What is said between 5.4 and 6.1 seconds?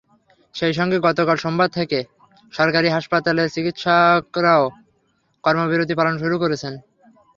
কর্মবিরতি